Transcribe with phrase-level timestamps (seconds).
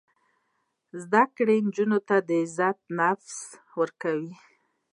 [1.01, 3.35] زده کړه نجونو ته د عزت نفس
[3.79, 4.33] ورکوي.